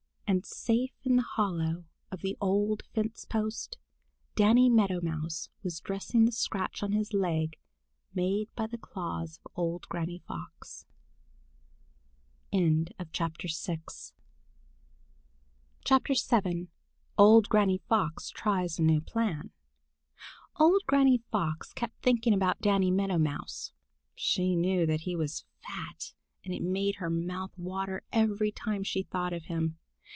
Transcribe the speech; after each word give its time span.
And 0.33 0.45
safe 0.45 0.93
in 1.03 1.17
the 1.17 1.23
hollow 1.23 1.83
of 2.09 2.21
the 2.21 2.37
old 2.39 2.83
fence 2.95 3.25
post, 3.25 3.77
Danny 4.33 4.69
Meadow 4.69 5.01
Mouse 5.01 5.49
was 5.61 5.81
dressing 5.81 6.23
the 6.23 6.31
scratch 6.31 6.81
on 6.81 6.93
his 6.93 7.11
leg 7.13 7.57
made 8.13 8.47
by 8.55 8.65
the 8.65 8.77
claws 8.77 9.41
of 9.45 9.51
old 9.57 9.89
Granny 9.89 10.19
Fox. 10.25 10.85
VII 12.53 12.59
OLD 17.17 17.49
GRANNY 17.49 17.77
FOX 17.79 18.31
TRIES 18.31 18.79
A 18.79 18.83
NEW 18.83 19.01
PLAN 19.01 19.51
OLD 20.55 20.83
Granny 20.87 21.17
Fox 21.29 21.73
kept 21.73 22.01
thinking 22.01 22.33
about 22.33 22.61
Danny 22.61 22.89
Meadow 22.89 23.17
Mouse. 23.17 23.73
She 24.15 24.55
knew 24.55 24.85
that 24.85 25.01
he 25.01 25.13
was 25.13 25.43
fat, 25.61 26.13
and 26.45 26.53
it 26.53 26.61
made 26.63 26.95
her 26.95 27.09
mouth 27.09 27.51
water 27.57 28.03
every 28.13 28.53
time 28.53 28.83
she 28.85 29.03
thought 29.03 29.33
of 29.33 29.47
him. 29.47 29.77